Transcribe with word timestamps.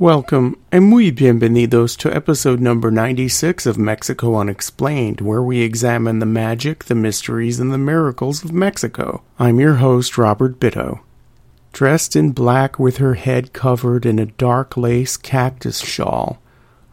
Welcome 0.00 0.58
and 0.72 0.86
muy 0.86 1.12
bienvenidos 1.12 1.96
to 1.98 2.12
episode 2.12 2.58
number 2.58 2.90
96 2.90 3.64
of 3.64 3.78
Mexico 3.78 4.34
Unexplained, 4.34 5.20
where 5.20 5.40
we 5.40 5.60
examine 5.60 6.18
the 6.18 6.26
magic, 6.26 6.86
the 6.86 6.96
mysteries, 6.96 7.60
and 7.60 7.72
the 7.72 7.78
miracles 7.78 8.42
of 8.42 8.52
Mexico. 8.52 9.22
I'm 9.38 9.60
your 9.60 9.74
host, 9.74 10.18
Robert 10.18 10.58
Bitto. 10.58 10.98
Dressed 11.72 12.16
in 12.16 12.32
black 12.32 12.76
with 12.76 12.96
her 12.96 13.14
head 13.14 13.52
covered 13.52 14.04
in 14.04 14.18
a 14.18 14.26
dark 14.26 14.76
lace 14.76 15.16
cactus 15.16 15.78
shawl, 15.78 16.42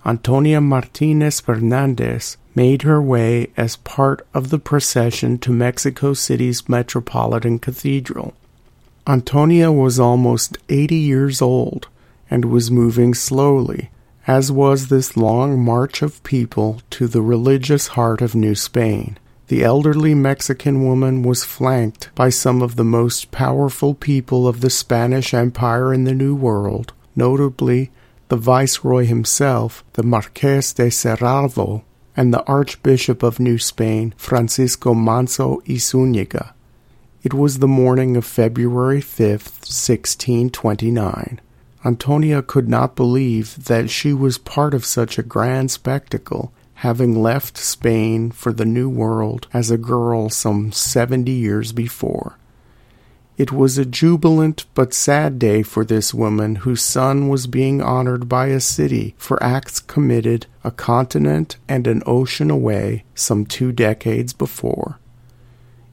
Antonia 0.05 0.61
Martinez 0.61 1.39
Fernandez 1.39 2.37
made 2.53 2.83
her 2.83 3.01
way 3.01 3.47
as 3.57 3.77
part 3.77 4.27
of 4.35 4.51
the 4.51 4.59
procession 4.59 5.39
to 5.39 5.51
Mexico 5.51 6.13
City's 6.13 6.69
Metropolitan 6.69 7.57
Cathedral. 7.57 8.35
Antonia 9.07 9.71
was 9.71 9.99
almost 9.99 10.59
80 10.69 10.97
years 10.97 11.41
old 11.41 11.87
and 12.31 12.45
was 12.45 12.71
moving 12.71 13.13
slowly, 13.13 13.91
as 14.25 14.51
was 14.51 14.87
this 14.87 15.17
long 15.17 15.59
march 15.59 16.01
of 16.01 16.23
people 16.23 16.81
to 16.89 17.07
the 17.07 17.21
religious 17.21 17.89
heart 17.89 18.21
of 18.21 18.33
New 18.33 18.55
Spain. 18.55 19.19
The 19.49 19.65
elderly 19.65 20.15
Mexican 20.15 20.81
woman 20.81 21.23
was 21.23 21.43
flanked 21.43 22.09
by 22.15 22.29
some 22.29 22.61
of 22.61 22.77
the 22.77 22.85
most 22.85 23.31
powerful 23.31 23.93
people 23.93 24.47
of 24.47 24.61
the 24.61 24.69
Spanish 24.69 25.33
Empire 25.33 25.93
in 25.93 26.05
the 26.05 26.15
New 26.15 26.33
World, 26.33 26.93
notably 27.17 27.91
the 28.29 28.37
Viceroy 28.37 29.05
himself, 29.05 29.83
the 29.93 30.03
Marques 30.03 30.71
de 30.71 30.89
Cerralvo, 30.89 31.83
and 32.15 32.33
the 32.33 32.45
Archbishop 32.45 33.23
of 33.23 33.41
New 33.41 33.57
Spain, 33.57 34.13
Francisco 34.15 34.93
Manso 34.93 35.61
y 35.67 35.75
Zúñiga. 35.75 36.53
It 37.23 37.33
was 37.33 37.59
the 37.59 37.67
morning 37.67 38.15
of 38.15 38.25
February 38.25 39.01
5th, 39.01 39.67
1629. 39.67 41.41
Antonia 41.83 42.43
could 42.43 42.69
not 42.69 42.95
believe 42.95 43.65
that 43.65 43.89
she 43.89 44.13
was 44.13 44.37
part 44.37 44.73
of 44.73 44.85
such 44.85 45.17
a 45.17 45.23
grand 45.23 45.71
spectacle, 45.71 46.53
having 46.75 47.21
left 47.21 47.57
Spain 47.57 48.29
for 48.29 48.53
the 48.53 48.65
New 48.65 48.89
World 48.89 49.47
as 49.53 49.71
a 49.71 49.77
girl 49.77 50.29
some 50.29 50.71
seventy 50.71 51.31
years 51.31 51.71
before. 51.71 52.37
It 53.37 53.51
was 53.51 53.79
a 53.79 53.85
jubilant 53.85 54.65
but 54.75 54.93
sad 54.93 55.39
day 55.39 55.63
for 55.63 55.83
this 55.83 56.13
woman 56.13 56.57
whose 56.57 56.83
son 56.83 57.27
was 57.27 57.47
being 57.47 57.81
honored 57.81 58.29
by 58.29 58.47
a 58.47 58.59
city 58.59 59.15
for 59.17 59.41
acts 59.41 59.79
committed 59.79 60.45
a 60.63 60.69
continent 60.69 61.57
and 61.67 61.87
an 61.87 62.03
ocean 62.05 62.51
away 62.51 63.03
some 63.15 63.47
two 63.47 63.71
decades 63.71 64.33
before. 64.33 64.99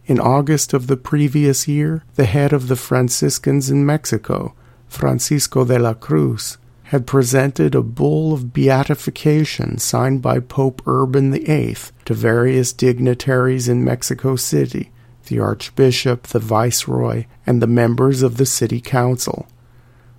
In 0.04 0.20
August 0.20 0.74
of 0.74 0.86
the 0.86 0.96
previous 0.98 1.66
year, 1.66 2.04
the 2.16 2.26
head 2.26 2.52
of 2.52 2.68
the 2.68 2.76
Franciscans 2.76 3.70
in 3.70 3.86
Mexico 3.86 4.54
Francisco 4.88 5.64
de 5.64 5.78
la 5.78 5.94
Cruz, 5.94 6.58
had 6.84 7.06
presented 7.06 7.74
a 7.74 7.82
bull 7.82 8.32
of 8.32 8.52
beatification 8.54 9.76
signed 9.76 10.22
by 10.22 10.40
Pope 10.40 10.80
Urban 10.86 11.32
VIII 11.32 11.76
to 12.06 12.14
various 12.14 12.72
dignitaries 12.72 13.68
in 13.68 13.84
Mexico 13.84 14.36
City, 14.36 14.90
the 15.26 15.38
Archbishop, 15.38 16.28
the 16.28 16.38
Viceroy, 16.38 17.26
and 17.46 17.60
the 17.60 17.66
members 17.66 18.22
of 18.22 18.38
the 18.38 18.46
City 18.46 18.80
Council. 18.80 19.46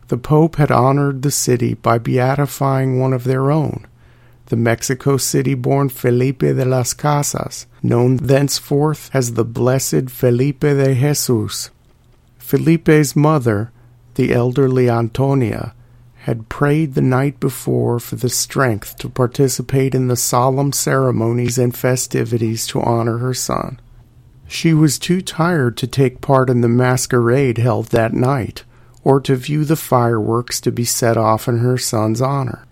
The 0.10 0.18
Pope 0.18 0.58
had 0.58 0.72
honored 0.72 1.24
the 1.24 1.32
city 1.32 1.74
by 1.74 1.98
beatifying 1.98 3.00
one 3.00 3.14
of 3.14 3.24
their 3.24 3.52
own, 3.52 3.88
the 4.48 4.56
Mexico 4.56 5.18
City 5.18 5.56
born 5.56 5.90
Felipe 5.90 6.40
de 6.40 6.66
las 6.66 6.94
Casas, 6.94 7.66
known 7.82 8.18
thenceforth 8.18 9.10
as 9.14 9.34
the 9.34 9.46
Blessed 9.46 10.10
Felipe 10.10 10.62
de 10.62 10.94
Jesus. 10.96 11.72
Felipe's 12.38 13.16
mother, 13.16 13.72
the 14.20 14.34
elderly 14.34 14.90
Antonia 14.90 15.74
had 16.24 16.50
prayed 16.50 16.94
the 16.94 17.02
night 17.02 17.40
before 17.40 18.02
for 18.02 18.18
the 18.18 18.28
strength 18.28 18.98
to 18.98 19.08
participate 19.08 19.96
in 19.96 20.10
the 20.10 20.18
solemn 20.18 20.74
ceremonies 20.74 21.58
and 21.58 21.74
festivities 21.74 22.68
to 22.68 22.82
honor 22.82 23.20
her 23.20 23.34
son. 23.34 23.80
She 24.46 24.74
was 24.74 25.00
too 25.00 25.22
tired 25.22 25.78
to 25.78 25.88
take 25.88 26.20
part 26.20 26.50
in 26.50 26.60
the 26.60 26.68
masquerade 26.68 27.60
held 27.60 27.86
that 27.92 28.12
night, 28.12 28.66
or 29.06 29.22
to 29.22 29.38
view 29.38 29.64
the 29.64 29.78
fireworks 29.78 30.60
to 30.60 30.72
be 30.74 30.84
set 30.84 31.16
off 31.16 31.48
in 31.48 31.60
her 31.60 31.78
son's 31.78 32.20
honor. 32.20 32.66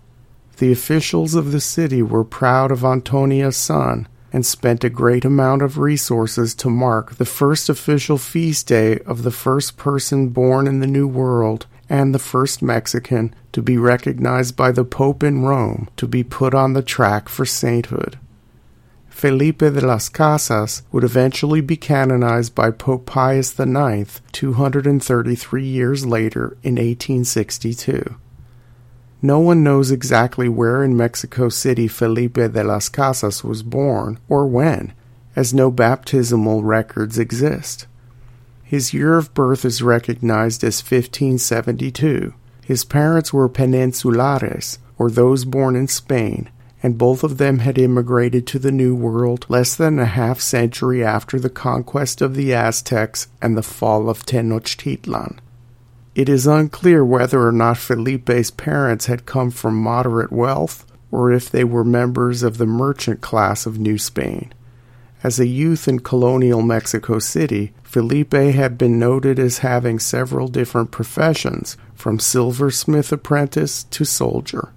The 0.58 0.70
officials 0.70 1.34
of 1.34 1.52
the 1.52 1.62
city 1.62 2.02
were 2.02 2.24
proud 2.24 2.70
of 2.70 2.84
Antonia's 2.84 3.56
son 3.56 4.06
and 4.32 4.44
spent 4.44 4.84
a 4.84 4.90
great 4.90 5.24
amount 5.24 5.62
of 5.62 5.78
resources 5.78 6.54
to 6.54 6.68
mark 6.68 7.16
the 7.16 7.24
first 7.24 7.68
official 7.68 8.18
feast 8.18 8.66
day 8.66 8.98
of 9.00 9.22
the 9.22 9.30
first 9.30 9.76
person 9.76 10.28
born 10.28 10.66
in 10.66 10.80
the 10.80 10.86
New 10.86 11.08
World 11.08 11.66
and 11.88 12.14
the 12.14 12.18
first 12.18 12.62
Mexican 12.62 13.34
to 13.52 13.62
be 13.62 13.78
recognized 13.78 14.56
by 14.56 14.70
the 14.70 14.84
Pope 14.84 15.22
in 15.22 15.42
Rome 15.42 15.88
to 15.96 16.06
be 16.06 16.22
put 16.22 16.54
on 16.54 16.74
the 16.74 16.82
track 16.82 17.28
for 17.28 17.44
sainthood. 17.44 18.18
Felipe 19.08 19.58
de 19.58 19.80
las 19.80 20.08
Casas 20.08 20.82
would 20.92 21.02
eventually 21.02 21.60
be 21.60 21.76
canonized 21.76 22.54
by 22.54 22.70
Pope 22.70 23.04
Pius 23.04 23.58
IX 23.58 24.20
233 24.30 25.64
years 25.64 26.06
later 26.06 26.56
in 26.62 26.76
1862. 26.76 28.14
No 29.20 29.40
one 29.40 29.64
knows 29.64 29.90
exactly 29.90 30.48
where 30.48 30.84
in 30.84 30.96
Mexico 30.96 31.48
City 31.48 31.88
Felipe 31.88 32.34
de 32.34 32.62
las 32.62 32.88
Casas 32.88 33.42
was 33.42 33.64
born 33.64 34.18
or 34.28 34.46
when, 34.46 34.92
as 35.34 35.52
no 35.52 35.72
baptismal 35.72 36.62
records 36.62 37.18
exist. 37.18 37.86
His 38.62 38.94
year 38.94 39.16
of 39.16 39.34
birth 39.34 39.64
is 39.64 39.82
recognized 39.82 40.62
as 40.62 40.82
1572. 40.82 42.32
His 42.64 42.84
parents 42.84 43.32
were 43.32 43.48
peninsulares, 43.48 44.78
or 44.98 45.10
those 45.10 45.44
born 45.44 45.74
in 45.74 45.88
Spain, 45.88 46.50
and 46.82 46.98
both 46.98 47.24
of 47.24 47.38
them 47.38 47.58
had 47.60 47.78
immigrated 47.78 48.46
to 48.46 48.58
the 48.58 48.70
New 48.70 48.94
World 48.94 49.46
less 49.48 49.74
than 49.74 49.98
a 49.98 50.04
half 50.04 50.38
century 50.38 51.02
after 51.02 51.40
the 51.40 51.50
conquest 51.50 52.20
of 52.20 52.36
the 52.36 52.54
Aztecs 52.54 53.26
and 53.42 53.56
the 53.56 53.62
fall 53.62 54.08
of 54.08 54.24
Tenochtitlan. 54.24 55.38
It 56.18 56.28
is 56.28 56.48
unclear 56.48 57.04
whether 57.04 57.46
or 57.46 57.52
not 57.52 57.78
Felipe's 57.78 58.50
parents 58.50 59.06
had 59.06 59.24
come 59.24 59.52
from 59.52 59.80
moderate 59.80 60.32
wealth 60.32 60.84
or 61.12 61.30
if 61.30 61.48
they 61.48 61.62
were 61.62 61.84
members 61.84 62.42
of 62.42 62.58
the 62.58 62.66
merchant 62.66 63.20
class 63.20 63.66
of 63.66 63.78
New 63.78 63.98
Spain. 63.98 64.52
As 65.22 65.38
a 65.38 65.46
youth 65.46 65.86
in 65.86 66.00
colonial 66.00 66.60
Mexico 66.60 67.20
City, 67.20 67.72
Felipe 67.84 68.34
had 68.34 68.76
been 68.76 68.98
noted 68.98 69.38
as 69.38 69.58
having 69.58 70.00
several 70.00 70.48
different 70.48 70.90
professions, 70.90 71.76
from 71.94 72.18
silversmith 72.18 73.12
apprentice 73.12 73.84
to 73.84 74.04
soldier. 74.04 74.72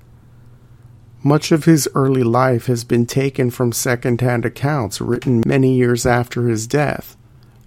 Much 1.23 1.51
of 1.51 1.65
his 1.65 1.89
early 1.95 2.23
life 2.23 2.67
has 2.67 2.83
been 2.83 3.07
taken 3.07 3.49
from 3.49 3.71
second 3.71 4.21
hand 4.21 4.45
accounts 4.45 5.01
written 5.01 5.41
many 5.47 5.73
years 5.73 6.05
after 6.05 6.47
his 6.47 6.67
death. 6.67 7.17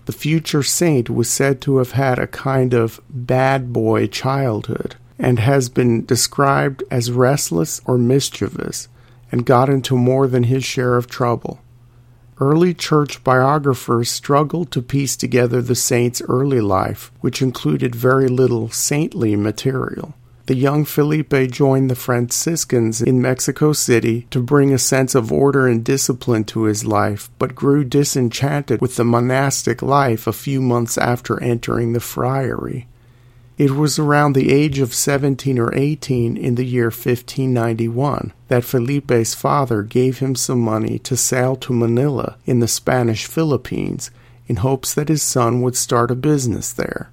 The 0.06 0.12
future 0.12 0.62
saint 0.62 1.08
was 1.08 1.30
said 1.30 1.60
to 1.62 1.78
have 1.78 1.92
had 1.92 2.18
a 2.18 2.26
kind 2.26 2.74
of 2.74 3.00
bad 3.08 3.72
boy 3.72 4.06
childhood 4.06 4.96
and 5.18 5.38
has 5.38 5.68
been 5.68 6.04
described 6.04 6.82
as 6.90 7.10
restless 7.10 7.80
or 7.86 7.96
mischievous 7.96 8.88
and 9.32 9.46
got 9.46 9.70
into 9.70 9.96
more 9.96 10.26
than 10.26 10.44
his 10.44 10.64
share 10.64 10.96
of 10.96 11.08
trouble. 11.08 11.60
Early 12.38 12.74
church 12.74 13.24
biographers 13.24 14.10
struggled 14.10 14.70
to 14.72 14.82
piece 14.82 15.16
together 15.16 15.62
the 15.62 15.74
saint's 15.74 16.20
early 16.28 16.60
life, 16.60 17.12
which 17.20 17.40
included 17.40 17.94
very 17.94 18.28
little 18.28 18.68
saintly 18.70 19.36
material 19.36 20.14
the 20.46 20.56
young 20.56 20.84
Felipe 20.84 21.50
joined 21.50 21.90
the 21.90 21.94
Franciscans 21.94 23.00
in 23.00 23.22
Mexico 23.22 23.72
City 23.72 24.26
to 24.30 24.42
bring 24.42 24.74
a 24.74 24.78
sense 24.78 25.14
of 25.14 25.32
order 25.32 25.66
and 25.66 25.82
discipline 25.82 26.44
to 26.44 26.64
his 26.64 26.84
life, 26.84 27.30
but 27.38 27.54
grew 27.54 27.82
disenchanted 27.82 28.80
with 28.80 28.96
the 28.96 29.04
monastic 29.04 29.80
life 29.80 30.26
a 30.26 30.32
few 30.34 30.60
months 30.60 30.98
after 30.98 31.42
entering 31.42 31.94
the 31.94 32.00
friary. 32.00 32.86
It 33.56 33.70
was 33.70 33.98
around 33.98 34.34
the 34.34 34.52
age 34.52 34.80
of 34.80 34.92
17 34.92 35.58
or 35.58 35.74
18 35.74 36.36
in 36.36 36.56
the 36.56 36.64
year 36.64 36.86
1591 36.86 38.32
that 38.48 38.64
Felipe's 38.64 39.34
father 39.34 39.82
gave 39.82 40.18
him 40.18 40.34
some 40.34 40.60
money 40.60 40.98
to 41.00 41.16
sail 41.16 41.56
to 41.56 41.72
Manila 41.72 42.36
in 42.44 42.58
the 42.58 42.68
Spanish 42.68 43.26
Philippines 43.26 44.10
in 44.46 44.56
hopes 44.56 44.92
that 44.92 45.08
his 45.08 45.22
son 45.22 45.62
would 45.62 45.76
start 45.76 46.10
a 46.10 46.16
business 46.16 46.72
there. 46.72 47.10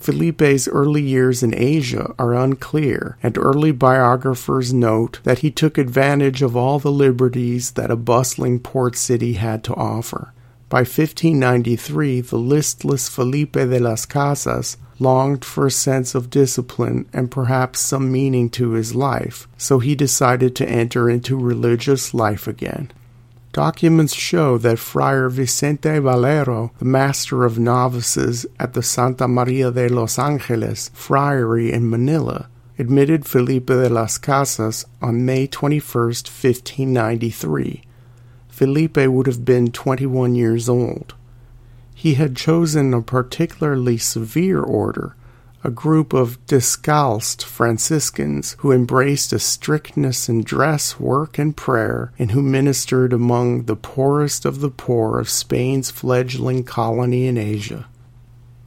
Felipe's 0.00 0.66
early 0.66 1.02
years 1.02 1.42
in 1.42 1.54
Asia 1.54 2.14
are 2.18 2.34
unclear, 2.34 3.18
and 3.22 3.36
early 3.36 3.70
biographers 3.70 4.72
note 4.72 5.20
that 5.24 5.40
he 5.40 5.50
took 5.50 5.76
advantage 5.76 6.40
of 6.40 6.56
all 6.56 6.78
the 6.78 6.90
liberties 6.90 7.72
that 7.72 7.90
a 7.90 7.96
bustling 7.96 8.60
port 8.60 8.96
city 8.96 9.34
had 9.34 9.62
to 9.64 9.74
offer. 9.74 10.32
By 10.70 10.80
1593, 10.80 12.22
the 12.22 12.38
listless 12.38 13.10
Felipe 13.10 13.52
de 13.52 13.78
las 13.78 14.06
Casas 14.06 14.78
longed 14.98 15.44
for 15.44 15.66
a 15.66 15.70
sense 15.70 16.14
of 16.14 16.30
discipline 16.30 17.06
and 17.12 17.30
perhaps 17.30 17.80
some 17.80 18.10
meaning 18.10 18.48
to 18.50 18.70
his 18.70 18.94
life, 18.94 19.48
so 19.58 19.80
he 19.80 19.94
decided 19.94 20.56
to 20.56 20.68
enter 20.68 21.10
into 21.10 21.36
religious 21.36 22.14
life 22.14 22.46
again. 22.46 22.90
Documents 23.52 24.14
show 24.14 24.58
that 24.58 24.78
Friar 24.78 25.28
Vicente 25.28 25.98
Valero, 25.98 26.70
the 26.78 26.84
master 26.84 27.44
of 27.44 27.58
novices 27.58 28.46
at 28.60 28.74
the 28.74 28.82
Santa 28.82 29.26
Maria 29.26 29.72
de 29.72 29.88
los 29.88 30.20
Angeles 30.20 30.88
friary 30.94 31.72
in 31.72 31.90
Manila, 31.90 32.48
admitted 32.78 33.26
Felipe 33.26 33.66
de 33.66 33.88
las 33.88 34.18
Casas 34.18 34.84
on 35.02 35.26
May 35.26 35.48
21, 35.48 35.82
1593. 35.82 37.82
Felipe 38.48 38.96
would 38.96 39.26
have 39.26 39.44
been 39.44 39.72
21 39.72 40.36
years 40.36 40.68
old. 40.68 41.14
He 41.92 42.14
had 42.14 42.36
chosen 42.36 42.94
a 42.94 43.02
particularly 43.02 43.98
severe 43.98 44.62
order, 44.62 45.16
a 45.62 45.70
group 45.70 46.12
of 46.12 46.44
discalced 46.46 47.44
Franciscans 47.44 48.56
who 48.60 48.72
embraced 48.72 49.32
a 49.32 49.38
strictness 49.38 50.28
in 50.28 50.42
dress, 50.42 50.98
work, 50.98 51.38
and 51.38 51.56
prayer, 51.56 52.12
and 52.18 52.30
who 52.30 52.42
ministered 52.42 53.12
among 53.12 53.64
the 53.64 53.76
poorest 53.76 54.44
of 54.44 54.60
the 54.60 54.70
poor 54.70 55.18
of 55.18 55.28
Spain's 55.28 55.90
fledgling 55.90 56.64
colony 56.64 57.26
in 57.26 57.36
Asia. 57.36 57.86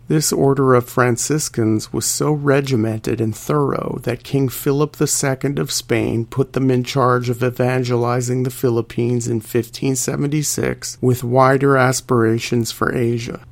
This 0.08 0.34
order 0.34 0.76
of 0.76 0.88
Franciscans 0.88 1.94
was 1.94 2.06
so 2.06 2.32
regimented 2.32 3.22
and 3.22 3.36
thorough 3.36 4.00
that 4.04 4.24
King 4.24 4.50
Philip 4.50 4.98
II 5.02 5.58
of 5.58 5.72
Spain 5.72 6.26
put 6.26 6.54
them 6.54 6.70
in 6.70 6.84
charge 6.84 7.30
of 7.30 7.42
evangelizing 7.42 8.44
the 8.44 8.52
Philippines 8.52 9.28
in 9.28 9.38
1576 9.38 10.98
with 11.02 11.24
wider 11.24 11.78
aspirations 11.78 12.72
for 12.72 12.94
Asia. 12.94 13.44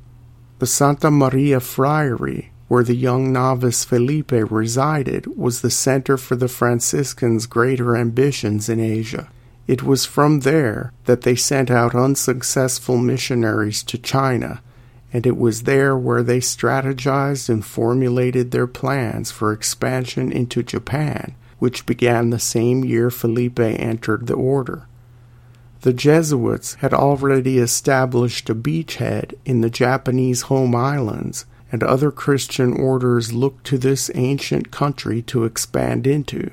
The 0.58 0.66
Santa 0.66 1.10
Maria 1.10 1.58
Friary, 1.58 2.51
where 2.72 2.84
the 2.84 2.96
young 2.96 3.30
novice 3.30 3.84
Felipe 3.84 4.32
resided, 4.32 5.26
was 5.36 5.60
the 5.60 5.68
center 5.68 6.16
for 6.16 6.36
the 6.36 6.48
Franciscans' 6.48 7.44
greater 7.44 7.94
ambitions 7.94 8.66
in 8.66 8.80
Asia. 8.80 9.28
It 9.66 9.82
was 9.82 10.06
from 10.06 10.40
there 10.40 10.90
that 11.04 11.20
they 11.20 11.36
sent 11.36 11.70
out 11.70 11.94
unsuccessful 11.94 12.96
missionaries 12.96 13.82
to 13.82 13.98
China 13.98 14.62
and 15.12 15.26
it 15.26 15.36
was 15.36 15.64
there 15.64 15.94
where 15.94 16.22
they 16.22 16.38
strategized 16.38 17.50
and 17.50 17.62
formulated 17.62 18.50
their 18.50 18.66
plans 18.66 19.30
for 19.30 19.52
expansion 19.52 20.32
into 20.32 20.62
Japan, 20.62 21.34
which 21.58 21.84
began 21.84 22.30
the 22.30 22.38
same 22.38 22.86
year 22.86 23.10
Felipe 23.10 23.60
entered 23.60 24.26
the 24.26 24.34
order. 24.34 24.86
The 25.82 25.92
Jesuits 25.92 26.76
had 26.76 26.94
already 26.94 27.58
established 27.58 28.48
a 28.48 28.54
beachhead 28.54 29.34
in 29.44 29.60
the 29.60 29.68
Japanese 29.68 30.42
home 30.42 30.74
islands, 30.74 31.44
and 31.72 31.82
other 31.82 32.12
Christian 32.12 32.72
orders 32.72 33.32
looked 33.32 33.64
to 33.66 33.78
this 33.78 34.10
ancient 34.14 34.70
country 34.70 35.22
to 35.22 35.44
expand 35.44 36.06
into. 36.06 36.52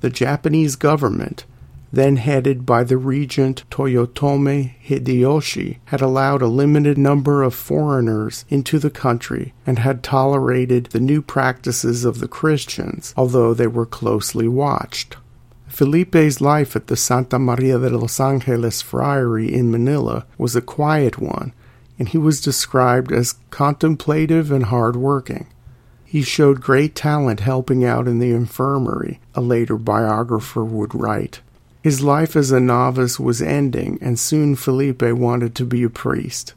The 0.00 0.10
Japanese 0.10 0.76
government 0.76 1.44
then 1.92 2.16
headed 2.16 2.64
by 2.64 2.84
the 2.84 2.96
regent 2.96 3.64
Toyotomi 3.70 4.74
Hideyoshi, 4.84 5.78
had 5.86 6.00
allowed 6.00 6.42
a 6.42 6.46
limited 6.46 6.96
number 6.96 7.42
of 7.42 7.54
foreigners 7.54 8.44
into 8.48 8.78
the 8.78 8.90
country 8.90 9.52
and 9.66 9.78
had 9.80 10.02
tolerated 10.02 10.86
the 10.86 11.00
new 11.00 11.20
practices 11.20 12.04
of 12.04 12.20
the 12.20 12.28
Christians, 12.28 13.12
although 13.16 13.54
they 13.54 13.66
were 13.66 13.86
closely 13.86 14.46
watched. 14.46 15.16
Felipe's 15.66 16.40
life 16.40 16.74
at 16.74 16.88
the 16.88 16.96
Santa 16.96 17.38
Maria 17.38 17.78
de 17.78 17.90
los 17.90 18.18
Angeles 18.18 18.82
Friary 18.82 19.52
in 19.52 19.70
Manila 19.70 20.26
was 20.36 20.56
a 20.56 20.60
quiet 20.60 21.18
one, 21.18 21.52
and 22.00 22.08
he 22.08 22.18
was 22.18 22.40
described 22.40 23.12
as 23.12 23.34
contemplative 23.50 24.50
and 24.50 24.64
hard 24.64 24.96
working. 24.96 25.46
He 26.06 26.22
showed 26.22 26.62
great 26.62 26.94
talent 26.94 27.40
helping 27.40 27.84
out 27.84 28.08
in 28.08 28.18
the 28.18 28.30
infirmary, 28.30 29.20
a 29.34 29.42
later 29.42 29.76
biographer 29.76 30.64
would 30.64 30.94
write. 30.94 31.42
His 31.82 32.02
life 32.02 32.36
as 32.36 32.50
a 32.50 32.58
novice 32.58 33.20
was 33.20 33.42
ending, 33.42 33.98
and 34.00 34.18
soon 34.18 34.56
Felipe 34.56 35.02
wanted 35.02 35.54
to 35.56 35.66
be 35.66 35.82
a 35.82 35.90
priest. 35.90 36.54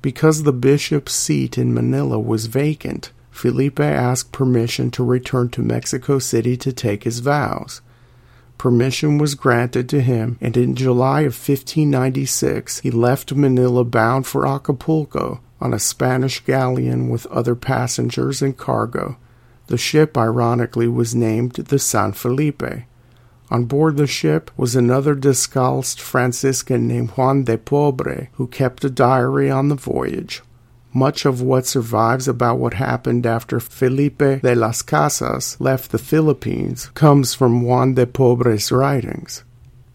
Because 0.00 0.44
the 0.44 0.52
bishop's 0.52 1.12
seat 1.12 1.58
in 1.58 1.74
Manila 1.74 2.18
was 2.18 2.46
vacant, 2.46 3.12
Felipe 3.30 3.80
asked 3.80 4.32
permission 4.32 4.90
to 4.92 5.04
return 5.04 5.50
to 5.50 5.60
Mexico 5.60 6.18
City 6.18 6.56
to 6.56 6.72
take 6.72 7.04
his 7.04 7.18
vows. 7.18 7.82
Permission 8.60 9.16
was 9.16 9.34
granted 9.34 9.88
to 9.88 10.02
him, 10.02 10.36
and 10.38 10.54
in 10.54 10.74
July 10.74 11.20
of 11.20 11.32
1596 11.32 12.80
he 12.80 12.90
left 12.90 13.32
Manila 13.32 13.86
bound 13.86 14.26
for 14.26 14.46
Acapulco 14.46 15.40
on 15.62 15.72
a 15.72 15.78
Spanish 15.78 16.44
galleon 16.44 17.08
with 17.08 17.24
other 17.28 17.54
passengers 17.54 18.42
and 18.42 18.54
cargo. 18.58 19.16
The 19.68 19.78
ship, 19.78 20.18
ironically, 20.18 20.88
was 20.88 21.14
named 21.14 21.52
the 21.52 21.78
San 21.78 22.12
Felipe. 22.12 22.84
On 23.50 23.64
board 23.64 23.96
the 23.96 24.06
ship 24.06 24.50
was 24.58 24.76
another 24.76 25.14
discalced 25.14 25.98
Franciscan 25.98 26.86
named 26.86 27.12
Juan 27.12 27.44
de 27.44 27.56
Pobre, 27.56 28.28
who 28.34 28.46
kept 28.46 28.84
a 28.84 28.90
diary 28.90 29.50
on 29.50 29.68
the 29.68 29.74
voyage. 29.74 30.42
Much 30.92 31.24
of 31.24 31.40
what 31.40 31.66
survives 31.66 32.26
about 32.26 32.58
what 32.58 32.74
happened 32.74 33.24
after 33.24 33.60
Felipe 33.60 34.18
de 34.18 34.54
las 34.54 34.82
Casas 34.82 35.56
left 35.60 35.92
the 35.92 35.98
Philippines 35.98 36.90
comes 36.94 37.32
from 37.32 37.62
Juan 37.62 37.94
de 37.94 38.06
Pobre's 38.06 38.72
writings. 38.72 39.44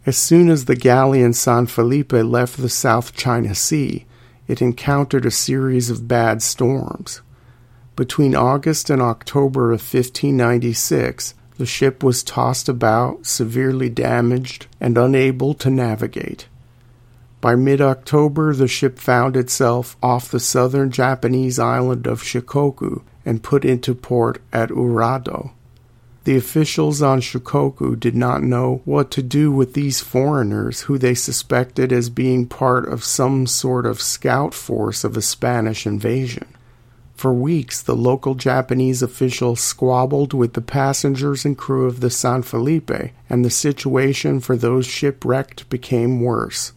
As 0.05 0.17
soon 0.17 0.49
as 0.49 0.65
the 0.65 0.75
galleon 0.75 1.33
San 1.33 1.65
Felipe 1.65 2.13
left 2.13 2.57
the 2.57 2.69
South 2.69 3.13
China 3.13 3.53
Sea, 3.53 4.05
it 4.47 4.61
encountered 4.61 5.25
a 5.25 5.31
series 5.31 5.89
of 5.89 6.07
bad 6.07 6.41
storms. 6.41 7.21
Between 7.95 8.35
August 8.35 8.89
and 8.89 9.01
October 9.01 9.71
of 9.71 9.81
1596, 9.81 11.33
the 11.57 11.65
ship 11.65 12.03
was 12.03 12.23
tossed 12.23 12.69
about, 12.69 13.25
severely 13.25 13.89
damaged, 13.89 14.67
and 14.79 14.97
unable 14.97 15.53
to 15.55 15.69
navigate. 15.69 16.47
By 17.45 17.53
mid 17.53 17.79
October, 17.79 18.55
the 18.55 18.67
ship 18.67 18.97
found 18.97 19.37
itself 19.37 19.97
off 20.01 20.31
the 20.31 20.39
southern 20.39 20.89
Japanese 20.89 21.59
island 21.59 22.07
of 22.07 22.23
Shikoku 22.23 23.03
and 23.23 23.43
put 23.43 23.63
into 23.63 23.93
port 23.93 24.41
at 24.51 24.69
Urado. 24.69 25.51
The 26.23 26.37
officials 26.37 27.03
on 27.03 27.21
Shikoku 27.21 27.99
did 27.99 28.15
not 28.15 28.41
know 28.41 28.81
what 28.83 29.11
to 29.11 29.21
do 29.21 29.51
with 29.51 29.75
these 29.75 30.01
foreigners 30.01 30.81
who 30.89 30.97
they 30.97 31.13
suspected 31.13 31.93
as 31.93 32.09
being 32.09 32.47
part 32.47 32.87
of 32.87 33.03
some 33.03 33.45
sort 33.45 33.85
of 33.85 34.01
scout 34.01 34.55
force 34.55 35.03
of 35.03 35.15
a 35.15 35.21
Spanish 35.21 35.85
invasion. 35.85 36.47
For 37.13 37.31
weeks, 37.31 37.79
the 37.79 37.95
local 37.95 38.33
Japanese 38.33 39.03
officials 39.03 39.59
squabbled 39.59 40.33
with 40.33 40.53
the 40.53 40.61
passengers 40.61 41.45
and 41.45 41.55
crew 41.55 41.85
of 41.85 41.99
the 41.99 42.09
San 42.09 42.41
Felipe, 42.41 43.13
and 43.29 43.45
the 43.45 43.51
situation 43.51 44.39
for 44.39 44.57
those 44.57 44.87
shipwrecked 44.87 45.69
became 45.69 46.21
worse. 46.21 46.71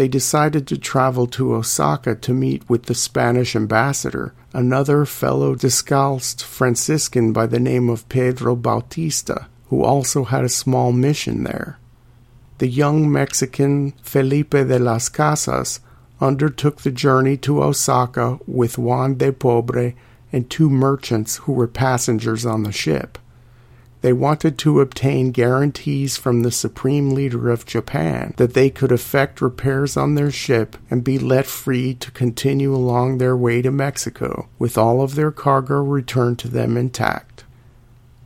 They 0.00 0.08
decided 0.08 0.66
to 0.68 0.78
travel 0.78 1.26
to 1.26 1.54
Osaka 1.56 2.14
to 2.14 2.32
meet 2.32 2.66
with 2.70 2.84
the 2.84 2.94
Spanish 2.94 3.54
ambassador, 3.54 4.32
another 4.54 5.04
fellow 5.04 5.54
discalced 5.54 6.42
Franciscan 6.42 7.34
by 7.34 7.44
the 7.44 7.60
name 7.60 7.90
of 7.90 8.08
Pedro 8.08 8.56
Bautista, 8.56 9.48
who 9.68 9.84
also 9.84 10.24
had 10.24 10.42
a 10.42 10.48
small 10.48 10.90
mission 10.92 11.44
there. 11.44 11.78
The 12.60 12.68
young 12.68 13.12
Mexican 13.12 13.92
Felipe 14.00 14.52
de 14.52 14.78
las 14.78 15.10
Casas 15.10 15.80
undertook 16.18 16.80
the 16.80 16.90
journey 16.90 17.36
to 17.36 17.62
Osaka 17.62 18.38
with 18.46 18.78
Juan 18.78 19.18
de 19.18 19.34
Pobre 19.34 19.92
and 20.32 20.48
two 20.48 20.70
merchants 20.70 21.36
who 21.44 21.52
were 21.52 21.68
passengers 21.68 22.46
on 22.46 22.62
the 22.62 22.72
ship. 22.72 23.18
They 24.02 24.12
wanted 24.14 24.56
to 24.58 24.80
obtain 24.80 25.30
guarantees 25.30 26.16
from 26.16 26.42
the 26.42 26.50
supreme 26.50 27.10
leader 27.10 27.50
of 27.50 27.66
Japan 27.66 28.32
that 28.38 28.54
they 28.54 28.70
could 28.70 28.92
effect 28.92 29.42
repairs 29.42 29.96
on 29.96 30.14
their 30.14 30.30
ship 30.30 30.76
and 30.90 31.04
be 31.04 31.18
let 31.18 31.44
free 31.44 31.94
to 31.94 32.10
continue 32.10 32.74
along 32.74 33.18
their 33.18 33.36
way 33.36 33.60
to 33.60 33.70
Mexico, 33.70 34.48
with 34.58 34.78
all 34.78 35.02
of 35.02 35.16
their 35.16 35.30
cargo 35.30 35.82
returned 35.82 36.38
to 36.38 36.48
them 36.48 36.78
intact. 36.78 37.44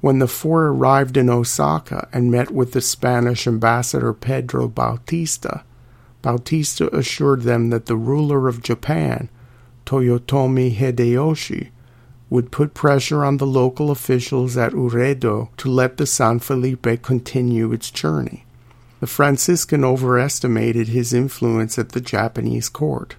When 0.01 0.21
the 0.21 0.29
four 0.29 0.67
arrived 0.67 1.17
in 1.17 1.29
Osaka 1.29 2.09
and 2.13 2.31
met 2.31 2.53
with 2.53 2.73
the 2.73 2.81
Spanish 2.81 3.47
ambassador 3.47 4.13
Pedro 4.13 4.69
Bautista, 4.69 5.65
Bautista 6.23 6.95
assured 6.95 7.43
them 7.43 7.71
that 7.71 7.87
the 7.87 7.97
ruler 7.97 8.47
of 8.47 8.63
Japan, 8.63 9.29
Toyotomi 9.87 10.77
Hideyoshi, 10.77 11.71
would 12.31 12.51
put 12.51 12.75
pressure 12.75 13.25
on 13.25 13.37
the 13.37 13.47
local 13.47 13.91
officials 13.91 14.57
at 14.57 14.73
Urado 14.73 15.49
to 15.57 15.71
let 15.71 15.97
the 15.97 16.07
San 16.07 16.39
Felipe 16.39 17.03
continue 17.03 17.73
its 17.73 17.91
journey. 17.91 18.45
The 19.01 19.07
Franciscan 19.07 19.85
overestimated 19.85 20.89
his 20.89 21.13
influence 21.13 21.79
at 21.79 21.91
the 21.91 22.01
Japanese 22.01 22.69
court. 22.69 23.17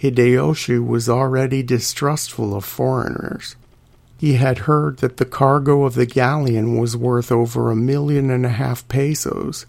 Hideyoshi 0.00 0.84
was 0.84 1.08
already 1.08 1.62
distrustful 1.62 2.54
of 2.54 2.64
foreigners. 2.64 3.56
He 4.16 4.34
had 4.34 4.58
heard 4.58 4.98
that 4.98 5.16
the 5.16 5.24
cargo 5.24 5.84
of 5.84 5.94
the 5.94 6.06
galleon 6.06 6.78
was 6.78 6.96
worth 6.96 7.32
over 7.32 7.70
a 7.70 7.76
million 7.76 8.30
and 8.30 8.46
a 8.46 8.50
half 8.50 8.86
pesos, 8.88 9.66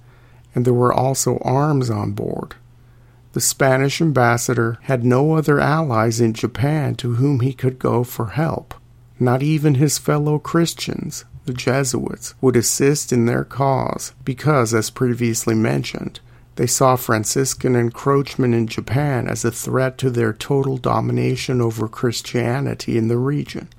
and 0.53 0.65
there 0.65 0.73
were 0.73 0.93
also 0.93 1.39
arms 1.39 1.89
on 1.89 2.11
board. 2.11 2.55
The 3.39 3.45
Spanish 3.45 4.01
ambassador 4.01 4.77
had 4.81 5.05
no 5.05 5.35
other 5.35 5.61
allies 5.61 6.19
in 6.19 6.33
Japan 6.33 6.95
to 6.95 7.13
whom 7.15 7.39
he 7.39 7.53
could 7.53 7.79
go 7.79 8.03
for 8.03 8.31
help. 8.31 8.73
Not 9.17 9.41
even 9.41 9.75
his 9.75 9.97
fellow 9.97 10.39
Christians, 10.39 11.23
the 11.45 11.53
Jesuits, 11.53 12.33
would 12.41 12.57
assist 12.57 13.13
in 13.13 13.27
their 13.27 13.45
cause 13.45 14.11
because, 14.25 14.73
as 14.73 14.89
previously 14.89 15.55
mentioned, 15.55 16.19
they 16.57 16.67
saw 16.67 16.97
Franciscan 16.97 17.77
encroachment 17.77 18.53
in 18.53 18.67
Japan 18.67 19.29
as 19.29 19.45
a 19.45 19.51
threat 19.51 19.97
to 19.99 20.09
their 20.09 20.33
total 20.33 20.75
domination 20.75 21.61
over 21.61 21.87
Christianity 21.87 22.97
in 22.97 23.07
the 23.07 23.17
region. 23.17 23.69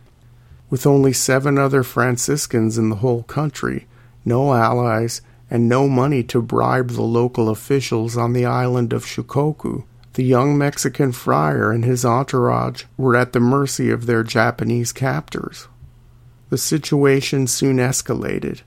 With 0.71 0.87
only 0.87 1.13
seven 1.13 1.59
other 1.59 1.83
Franciscans 1.83 2.79
in 2.79 2.89
the 2.89 3.03
whole 3.05 3.25
country, 3.25 3.87
no 4.25 4.55
allies, 4.55 5.21
and 5.51 5.69
no 5.69 5.89
money 5.89 6.23
to 6.23 6.41
bribe 6.41 6.91
the 6.91 7.03
local 7.03 7.49
officials 7.49 8.17
on 8.17 8.33
the 8.33 8.47
island 8.47 8.93
of 8.93 9.05
Shikoku, 9.05 9.85
the 10.15 10.25
young 10.25 10.59
Mexican 10.59 11.13
friar 11.13 11.71
and 11.71 11.85
his 11.85 12.05
entourage 12.05 12.85
were 12.97 13.17
at 13.17 13.33
the 13.33 13.41
mercy 13.41 13.91
of 13.91 14.07
their 14.07 14.23
Japanese 14.23 14.93
captors. 14.93 15.69
The 16.51 16.59
situation 16.59 17.47
soon 17.47 17.77
escalated. 17.77 18.63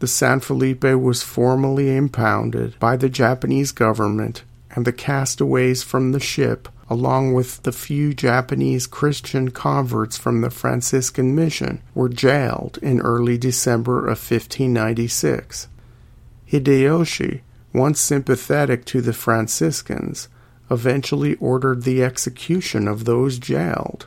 The 0.00 0.08
San 0.08 0.40
Felipe 0.40 0.84
was 0.84 1.22
formally 1.22 1.94
impounded 1.96 2.78
by 2.78 2.96
the 2.96 3.08
Japanese 3.08 3.70
government, 3.70 4.42
and 4.72 4.84
the 4.84 4.92
castaways 4.92 5.82
from 5.82 6.12
the 6.12 6.20
ship, 6.20 6.68
along 6.88 7.34
with 7.34 7.62
the 7.62 7.72
few 7.72 8.12
Japanese 8.12 8.86
Christian 8.86 9.50
converts 9.52 10.16
from 10.16 10.40
the 10.40 10.50
Franciscan 10.50 11.34
mission, 11.34 11.82
were 11.94 12.08
jailed 12.08 12.78
in 12.82 13.00
early 13.00 13.38
December 13.38 14.00
of 14.00 14.18
1596. 14.18 15.68
Hideyoshi, 16.50 17.42
once 17.72 18.00
sympathetic 18.00 18.84
to 18.86 19.00
the 19.00 19.12
Franciscans, 19.12 20.28
eventually 20.70 21.36
ordered 21.36 21.84
the 21.84 22.02
execution 22.02 22.88
of 22.88 23.04
those 23.04 23.38
jailed. 23.38 24.06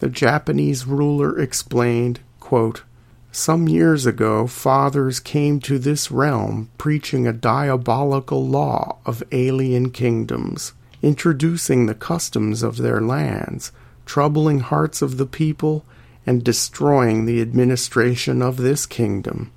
The 0.00 0.08
Japanese 0.08 0.86
ruler 0.86 1.38
explained, 1.38 2.20
quote, 2.40 2.82
Some 3.30 3.68
years 3.68 4.06
ago, 4.06 4.48
fathers 4.48 5.20
came 5.20 5.60
to 5.60 5.78
this 5.78 6.10
realm 6.10 6.70
preaching 6.76 7.26
a 7.26 7.32
diabolical 7.32 8.46
law 8.46 8.98
of 9.06 9.22
alien 9.30 9.90
kingdoms, 9.90 10.72
introducing 11.02 11.86
the 11.86 11.94
customs 11.94 12.64
of 12.64 12.78
their 12.78 13.00
lands, 13.00 13.70
troubling 14.06 14.60
hearts 14.60 15.02
of 15.02 15.18
the 15.18 15.26
people, 15.26 15.84
and 16.26 16.42
destroying 16.42 17.26
the 17.26 17.40
administration 17.40 18.42
of 18.42 18.56
this 18.56 18.86
kingdom. 18.86 19.52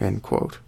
End 0.00 0.22
quote. 0.22 0.58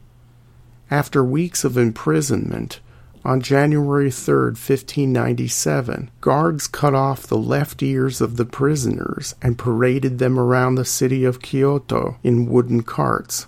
After 0.91 1.23
weeks 1.23 1.63
of 1.63 1.79
imprisonment, 1.79 2.81
on 3.25 3.41
January 3.41 4.11
3, 4.11 4.47
1597, 4.47 6.11
guards 6.21 6.67
cut 6.67 6.95
off 6.95 7.29
the 7.29 7.39
left 7.39 7.81
ears 7.81 8.21
of 8.21 8.37
the 8.37 8.45
prisoners 8.45 9.37
and 9.41 9.57
paraded 9.57 10.19
them 10.19 10.37
around 10.37 10.75
the 10.75 10.85
city 10.85 11.25
of 11.25 11.41
Kyoto 11.41 12.17
in 12.25 12.47
wooden 12.47 12.83
carts. 12.83 13.47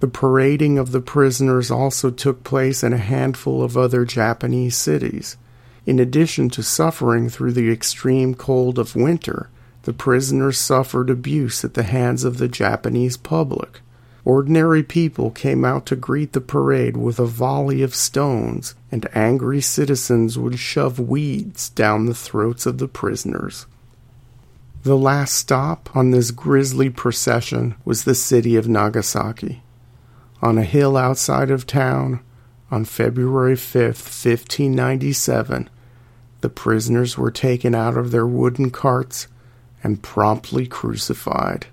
The 0.00 0.08
parading 0.08 0.78
of 0.78 0.92
the 0.92 1.00
prisoners 1.00 1.70
also 1.70 2.10
took 2.10 2.42
place 2.42 2.82
in 2.82 2.94
a 2.94 2.98
handful 2.98 3.62
of 3.62 3.76
other 3.76 4.06
Japanese 4.06 4.76
cities. 4.76 5.36
In 5.84 5.98
addition 5.98 6.48
to 6.50 6.62
suffering 6.62 7.28
through 7.28 7.52
the 7.52 7.70
extreme 7.70 8.34
cold 8.34 8.78
of 8.78 8.96
winter, 8.96 9.50
the 9.82 9.92
prisoners 9.92 10.58
suffered 10.58 11.10
abuse 11.10 11.64
at 11.64 11.74
the 11.74 11.82
hands 11.82 12.24
of 12.24 12.38
the 12.38 12.48
Japanese 12.48 13.16
public. 13.16 13.80
Ordinary 14.26 14.82
people 14.82 15.30
came 15.30 15.64
out 15.64 15.86
to 15.86 15.94
greet 15.94 16.32
the 16.32 16.40
parade 16.40 16.96
with 16.96 17.20
a 17.20 17.26
volley 17.26 17.80
of 17.84 17.94
stones, 17.94 18.74
and 18.90 19.08
angry 19.14 19.60
citizens 19.60 20.36
would 20.36 20.58
shove 20.58 20.98
weeds 20.98 21.68
down 21.68 22.06
the 22.06 22.14
throats 22.14 22.66
of 22.66 22.78
the 22.78 22.88
prisoners. 22.88 23.66
The 24.82 24.96
last 24.96 25.32
stop 25.34 25.94
on 25.94 26.10
this 26.10 26.32
grisly 26.32 26.90
procession 26.90 27.76
was 27.84 28.02
the 28.02 28.16
city 28.16 28.56
of 28.56 28.68
Nagasaki. 28.68 29.62
On 30.42 30.58
a 30.58 30.64
hill 30.64 30.96
outside 30.96 31.52
of 31.52 31.64
town, 31.64 32.18
on 32.68 32.84
February 32.84 33.54
5th, 33.54 34.10
1597, 34.10 35.70
the 36.40 36.48
prisoners 36.48 37.16
were 37.16 37.30
taken 37.30 37.76
out 37.76 37.96
of 37.96 38.10
their 38.10 38.26
wooden 38.26 38.70
carts 38.70 39.28
and 39.84 40.02
promptly 40.02 40.66
crucified. 40.66 41.68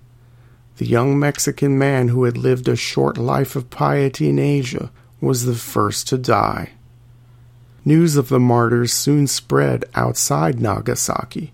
The 0.77 0.86
young 0.86 1.20
Mexican 1.20 1.77
man 1.77 2.08
who 2.08 2.24
had 2.24 2.38
lived 2.38 2.68
a 2.68 2.75
short 2.75 3.18
life 3.18 3.56
of 3.56 3.70
piety 3.70 4.30
in 4.30 4.39
Asia 4.39 4.92
was 5.22 5.46
the 5.46 5.53
first 5.53 6.08
to 6.08 6.18
die. 6.18 6.72
News 7.86 8.15
of 8.15 8.30
the 8.30 8.39
martyrs 8.39 8.92
soon 8.92 9.27
spread 9.27 9.86
outside 9.94 10.60
Nagasaki. 10.60 11.53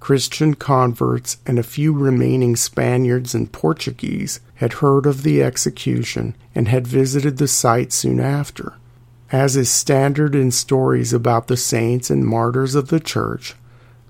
Christian 0.00 0.54
converts 0.54 1.38
and 1.46 1.58
a 1.58 1.62
few 1.64 1.92
remaining 1.92 2.56
Spaniards 2.56 3.34
and 3.34 3.52
Portuguese 3.52 4.40
had 4.56 4.74
heard 4.74 5.06
of 5.06 5.22
the 5.22 5.42
execution 5.42 6.34
and 6.54 6.68
had 6.68 6.86
visited 6.86 7.36
the 7.36 7.48
site 7.48 7.92
soon 7.92 8.20
after. 8.20 8.74
As 9.30 9.56
is 9.56 9.68
standard 9.68 10.34
in 10.34 10.50
stories 10.50 11.12
about 11.12 11.48
the 11.48 11.56
saints 11.56 12.10
and 12.10 12.26
martyrs 12.26 12.74
of 12.74 12.88
the 12.88 13.00
Church, 13.00 13.54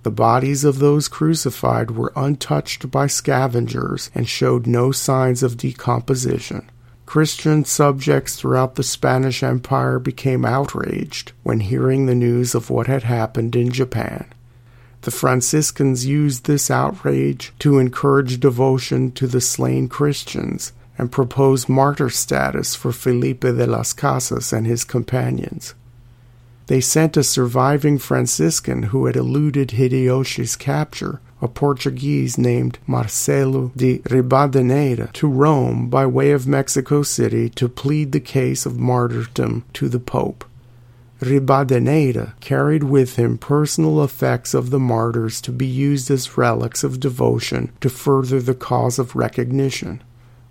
the 0.06 0.10
bodies 0.12 0.62
of 0.62 0.78
those 0.78 1.08
crucified 1.08 1.90
were 1.90 2.12
untouched 2.14 2.92
by 2.92 3.08
scavengers 3.08 4.08
and 4.14 4.28
showed 4.28 4.64
no 4.64 4.92
signs 4.92 5.42
of 5.42 5.56
decomposition. 5.56 6.70
Christian 7.06 7.64
subjects 7.64 8.36
throughout 8.36 8.76
the 8.76 8.84
Spanish 8.84 9.42
Empire 9.42 9.98
became 9.98 10.44
outraged 10.44 11.32
when 11.42 11.58
hearing 11.58 12.06
the 12.06 12.14
news 12.14 12.54
of 12.54 12.70
what 12.70 12.86
had 12.86 13.02
happened 13.02 13.56
in 13.56 13.72
Japan. 13.72 14.26
The 15.00 15.10
Franciscans 15.10 16.06
used 16.06 16.44
this 16.44 16.70
outrage 16.70 17.52
to 17.58 17.80
encourage 17.80 18.38
devotion 18.38 19.10
to 19.10 19.26
the 19.26 19.40
slain 19.40 19.88
Christians 19.88 20.72
and 20.96 21.10
propose 21.10 21.68
martyr 21.68 22.10
status 22.10 22.76
for 22.76 22.92
Felipe 22.92 23.40
de 23.40 23.66
las 23.66 23.92
Casas 23.92 24.52
and 24.52 24.68
his 24.68 24.84
companions. 24.84 25.74
They 26.66 26.80
sent 26.80 27.16
a 27.16 27.22
surviving 27.22 27.98
Franciscan 27.98 28.84
who 28.84 29.06
had 29.06 29.14
eluded 29.14 29.70
Hideyoshi's 29.70 30.56
capture, 30.56 31.20
a 31.40 31.46
Portuguese 31.46 32.38
named 32.38 32.78
Marcelo 32.86 33.70
de 33.76 34.02
Ribadeneira, 34.10 35.10
to 35.12 35.28
Rome 35.28 35.88
by 35.88 36.06
way 36.06 36.32
of 36.32 36.48
Mexico 36.48 37.02
City 37.02 37.48
to 37.50 37.68
plead 37.68 38.10
the 38.10 38.20
case 38.20 38.66
of 38.66 38.80
martyrdom 38.80 39.64
to 39.74 39.88
the 39.88 40.00
Pope. 40.00 40.44
Ribadeneira 41.20 42.34
carried 42.40 42.82
with 42.82 43.16
him 43.16 43.38
personal 43.38 44.02
effects 44.02 44.52
of 44.52 44.70
the 44.70 44.80
martyrs 44.80 45.40
to 45.42 45.52
be 45.52 45.66
used 45.66 46.10
as 46.10 46.36
relics 46.36 46.82
of 46.82 47.00
devotion 47.00 47.70
to 47.80 47.88
further 47.88 48.40
the 48.40 48.54
cause 48.54 48.98
of 48.98 49.14
recognition. 49.14 50.02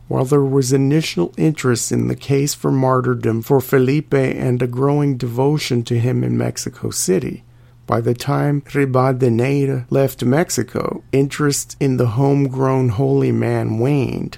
While 0.07 0.25
there 0.25 0.43
was 0.43 0.71
initial 0.71 1.33
interest 1.35 1.91
in 1.91 2.07
the 2.07 2.15
case 2.15 2.53
for 2.53 2.71
martyrdom 2.71 3.41
for 3.41 3.59
Felipe 3.59 4.13
and 4.13 4.61
a 4.61 4.67
growing 4.67 5.17
devotion 5.17 5.83
to 5.83 5.99
him 5.99 6.23
in 6.23 6.37
Mexico 6.37 6.91
City, 6.91 7.43
by 7.87 8.01
the 8.01 8.13
time 8.13 8.63
Ribadeneira 8.73 9.87
left 9.89 10.23
Mexico, 10.23 11.03
interest 11.11 11.75
in 11.79 11.97
the 11.97 12.09
homegrown 12.09 12.89
holy 12.89 13.31
man 13.31 13.79
waned, 13.79 14.37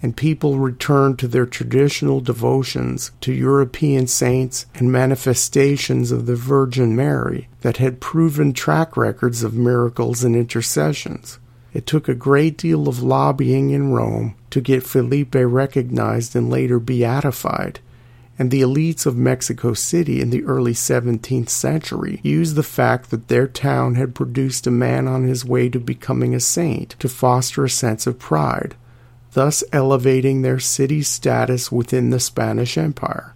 and 0.00 0.16
people 0.16 0.58
returned 0.58 1.18
to 1.18 1.28
their 1.28 1.46
traditional 1.46 2.20
devotions 2.20 3.10
to 3.20 3.32
European 3.32 4.06
saints 4.06 4.66
and 4.74 4.92
manifestations 4.92 6.12
of 6.12 6.26
the 6.26 6.36
Virgin 6.36 6.94
Mary 6.94 7.48
that 7.62 7.78
had 7.78 8.00
proven 8.00 8.52
track 8.52 8.96
records 8.96 9.42
of 9.42 9.54
miracles 9.54 10.22
and 10.22 10.36
intercessions. 10.36 11.38
It 11.74 11.86
took 11.86 12.08
a 12.08 12.14
great 12.14 12.56
deal 12.56 12.88
of 12.88 13.02
lobbying 13.02 13.70
in 13.70 13.92
Rome 13.92 14.34
to 14.50 14.60
get 14.60 14.86
Felipe 14.86 15.34
recognized 15.34 16.34
and 16.34 16.48
later 16.48 16.78
beatified, 16.80 17.80
and 18.38 18.50
the 18.50 18.62
elites 18.62 19.04
of 19.04 19.16
Mexico 19.16 19.74
City 19.74 20.20
in 20.20 20.30
the 20.30 20.44
early 20.44 20.72
17th 20.72 21.50
century 21.50 22.20
used 22.22 22.54
the 22.54 22.62
fact 22.62 23.10
that 23.10 23.28
their 23.28 23.46
town 23.46 23.96
had 23.96 24.14
produced 24.14 24.66
a 24.66 24.70
man 24.70 25.06
on 25.06 25.24
his 25.24 25.44
way 25.44 25.68
to 25.68 25.78
becoming 25.78 26.34
a 26.34 26.40
saint 26.40 26.94
to 27.00 27.08
foster 27.08 27.64
a 27.64 27.70
sense 27.70 28.06
of 28.06 28.18
pride, 28.18 28.74
thus 29.32 29.62
elevating 29.72 30.40
their 30.40 30.58
city's 30.58 31.08
status 31.08 31.70
within 31.70 32.08
the 32.10 32.20
Spanish 32.20 32.78
Empire. 32.78 33.34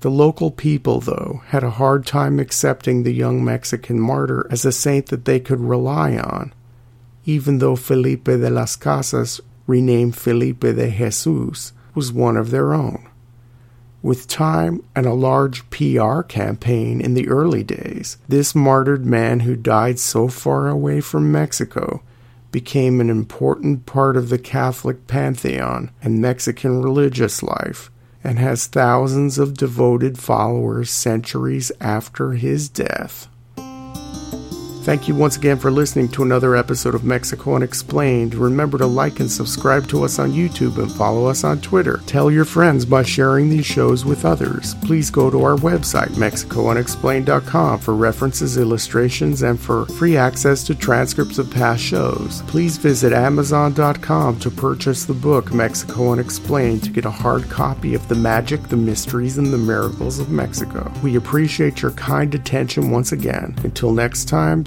The 0.00 0.10
local 0.10 0.50
people, 0.50 0.98
though, 0.98 1.42
had 1.48 1.62
a 1.62 1.70
hard 1.70 2.06
time 2.06 2.40
accepting 2.40 3.04
the 3.04 3.12
young 3.12 3.44
Mexican 3.44 4.00
martyr 4.00 4.48
as 4.50 4.64
a 4.64 4.72
saint 4.72 5.06
that 5.06 5.26
they 5.26 5.38
could 5.38 5.60
rely 5.60 6.16
on 6.16 6.52
even 7.24 7.58
though 7.58 7.76
Felipe 7.76 8.24
de 8.24 8.50
las 8.50 8.76
Casas, 8.76 9.40
renamed 9.66 10.16
Felipe 10.16 10.60
de 10.60 10.90
Jesus, 10.90 11.72
was 11.94 12.12
one 12.12 12.36
of 12.36 12.50
their 12.50 12.72
own. 12.72 13.08
With 14.02 14.26
time 14.26 14.82
and 14.96 15.06
a 15.06 15.14
large 15.14 15.68
PR 15.70 16.22
campaign 16.22 17.00
in 17.00 17.14
the 17.14 17.28
early 17.28 17.62
days, 17.62 18.16
this 18.28 18.54
martyred 18.54 19.06
man 19.06 19.40
who 19.40 19.54
died 19.54 20.00
so 20.00 20.26
far 20.26 20.68
away 20.68 21.00
from 21.00 21.30
Mexico 21.30 22.02
became 22.50 23.00
an 23.00 23.08
important 23.08 23.86
part 23.86 24.16
of 24.16 24.28
the 24.28 24.38
Catholic 24.38 25.06
pantheon 25.06 25.90
and 26.02 26.20
Mexican 26.20 26.82
religious 26.82 27.42
life, 27.42 27.90
and 28.24 28.38
has 28.38 28.66
thousands 28.66 29.38
of 29.38 29.54
devoted 29.54 30.18
followers 30.18 30.90
centuries 30.90 31.72
after 31.80 32.32
his 32.32 32.68
death. 32.68 33.28
Thank 34.82 35.06
you 35.06 35.14
once 35.14 35.36
again 35.36 35.58
for 35.58 35.70
listening 35.70 36.08
to 36.08 36.24
another 36.24 36.56
episode 36.56 36.96
of 36.96 37.04
Mexico 37.04 37.54
Unexplained. 37.54 38.34
Remember 38.34 38.78
to 38.78 38.86
like 38.86 39.20
and 39.20 39.30
subscribe 39.30 39.86
to 39.88 40.02
us 40.02 40.18
on 40.18 40.32
YouTube 40.32 40.76
and 40.78 40.90
follow 40.90 41.26
us 41.26 41.44
on 41.44 41.60
Twitter. 41.60 42.00
Tell 42.06 42.32
your 42.32 42.44
friends 42.44 42.84
by 42.84 43.04
sharing 43.04 43.48
these 43.48 43.64
shows 43.64 44.04
with 44.04 44.24
others. 44.24 44.74
Please 44.82 45.08
go 45.08 45.30
to 45.30 45.44
our 45.44 45.54
website, 45.54 46.08
MexicoUnexplained.com, 46.08 47.78
for 47.78 47.94
references, 47.94 48.56
illustrations, 48.56 49.42
and 49.42 49.60
for 49.60 49.86
free 49.86 50.16
access 50.16 50.64
to 50.64 50.74
transcripts 50.74 51.38
of 51.38 51.48
past 51.48 51.80
shows. 51.80 52.42
Please 52.48 52.76
visit 52.76 53.12
Amazon.com 53.12 54.40
to 54.40 54.50
purchase 54.50 55.04
the 55.04 55.14
book 55.14 55.54
Mexico 55.54 56.10
Unexplained 56.10 56.82
to 56.82 56.90
get 56.90 57.04
a 57.04 57.10
hard 57.10 57.48
copy 57.48 57.94
of 57.94 58.08
The 58.08 58.16
Magic, 58.16 58.64
the 58.64 58.76
Mysteries, 58.76 59.38
and 59.38 59.52
the 59.52 59.58
Miracles 59.58 60.18
of 60.18 60.28
Mexico. 60.30 60.92
We 61.04 61.14
appreciate 61.14 61.82
your 61.82 61.92
kind 61.92 62.34
attention 62.34 62.90
once 62.90 63.12
again. 63.12 63.54
Until 63.62 63.92
next 63.92 64.24
time, 64.24 64.66